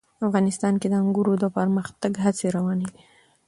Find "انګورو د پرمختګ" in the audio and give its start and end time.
1.01-2.11